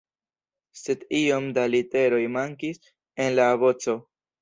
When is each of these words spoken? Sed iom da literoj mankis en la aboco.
Sed 0.83 1.03
iom 1.19 1.51
da 1.59 1.67
literoj 1.75 2.25
mankis 2.41 2.85
en 3.29 3.33
la 3.41 3.51
aboco. 3.59 4.01